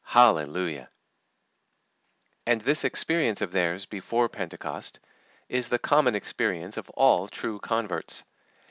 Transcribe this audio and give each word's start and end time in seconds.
Hallelujah! 0.03 0.89
And 2.47 2.59
this 2.59 2.83
experience 2.83 3.39
of 3.39 3.51
theirs 3.51 3.85
before 3.85 4.29
Pentecost 4.29 4.99
is 5.47 5.69
the 5.69 5.77
common 5.77 6.15
experience 6.15 6.75
of 6.75 6.89
all 6.95 7.27
true 7.27 7.59
converts. 7.59 8.23